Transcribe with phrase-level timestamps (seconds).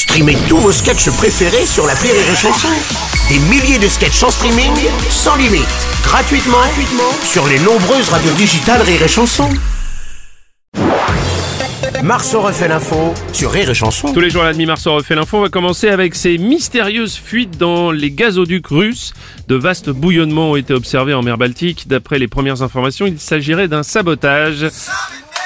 [0.00, 2.68] Streamez tous vos sketchs préférés sur la Rire et Chanson.
[3.28, 4.72] Des milliers de sketchs en streaming,
[5.10, 5.68] sans limite,
[6.02, 9.50] gratuitement, gratuitement sur les nombreuses radios digitales Rire et Chanson.
[12.02, 14.10] Marceau refait l'info sur Rire et Chanson.
[14.14, 15.36] Tous les jours à la demi Marceau refait l'info.
[15.36, 19.12] On va commencer avec ces mystérieuses fuites dans les gazoducs russes.
[19.48, 21.88] De vastes bouillonnements ont été observés en mer Baltique.
[21.88, 24.66] D'après les premières informations, il s'agirait d'un sabotage.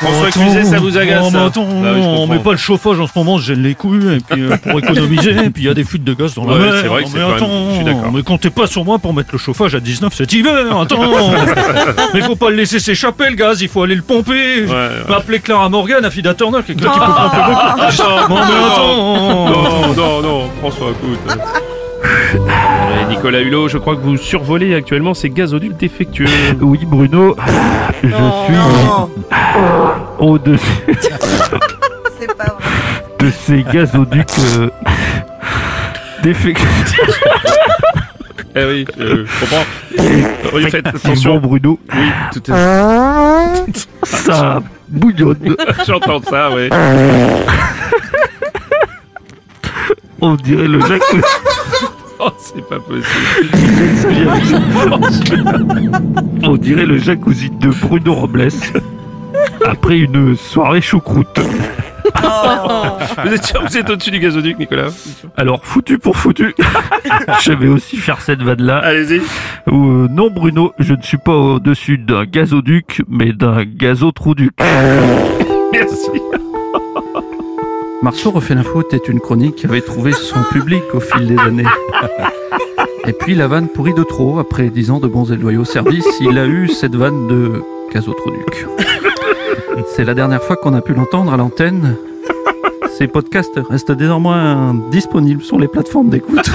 [0.00, 3.06] François, excusez, ça vous agace Oh, attends, Bah oui, on met pas le chauffage en
[3.06, 5.68] ce moment, je gêne les couilles, et puis euh, pour économiser, et puis il y
[5.68, 6.72] a des fuites de gaz dans la Ouais, mer.
[6.80, 8.12] c'est vrai que mais même- attends, je suis d'accord.
[8.14, 11.00] mais comptez pas sur moi pour mettre le chauffage à 19 cet hiver, attends
[12.14, 14.88] Mais faut pas le laisser s'échapper le gaz, il faut aller le pomper ouais.
[15.06, 17.60] Faut Appeler Clara Morgan, Affida Turner, quelqu'un qui peut pomper beaucoup
[17.98, 18.96] Non, Non mais attends
[19.50, 21.38] non, non, non, François, écoute.
[22.34, 26.26] Ouais, Nicolas Hulot, je crois que vous survolez actuellement ces gazoducs défectueux.
[26.60, 27.36] Oui, Bruno,
[28.02, 28.14] je suis
[30.18, 30.64] au-dessus
[32.36, 32.54] pas vrai.
[33.18, 34.70] de ces gazoducs euh,
[36.22, 36.66] défectueux.
[38.56, 39.64] Eh oui, je, je comprends.
[40.54, 41.38] Oui, faites Bon, attention.
[41.38, 43.54] Bruno, Oui, tout à
[44.02, 45.54] ça bouillonne.
[45.86, 46.68] J'entends ça, oui.
[50.20, 51.22] On dirait le jacuzzi.
[52.18, 53.06] Oh, c'est pas possible.
[56.42, 58.48] On dirait le jacuzzi de Bruno Robles
[59.66, 61.40] après une soirée choucroute.
[63.24, 64.88] Vous êtes sûr que vous êtes au-dessus du gazoduc, Nicolas
[65.36, 66.54] Alors, foutu pour foutu,
[67.42, 68.78] je vais aussi faire cette vanne-là.
[68.78, 69.20] Allez-y.
[69.68, 74.52] Euh, non, Bruno, je ne suis pas au-dessus d'un gazoduc, mais d'un gazotrouduc.
[75.72, 76.10] Merci.
[78.02, 81.66] Marceau refait l'info était une chronique qui avait trouvé son public au fil des années.
[83.06, 86.06] Et puis la vanne pourrit de trop, après dix ans de bons et loyaux services,
[86.20, 88.66] il a eu cette vanne de gazotroduc.
[89.94, 91.96] C'est la dernière fois qu'on a pu l'entendre à l'antenne.
[92.98, 96.50] Ces podcasts restent désormais disponibles sur les plateformes d'écoute.